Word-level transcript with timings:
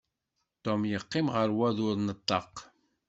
Tom 0.63 0.81
yeqqim 0.91 1.27
ɣef 1.35 1.49
wadur 1.57 1.95
n 1.99 2.07
ṭṭaq. 2.19 2.53